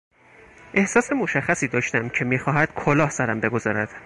[0.73, 3.89] احساس مشخصی داشتم که میخواهد کلاه سرم بگذارد.